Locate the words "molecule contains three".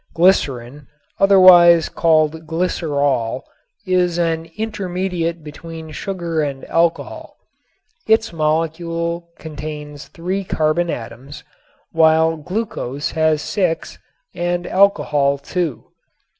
8.33-10.43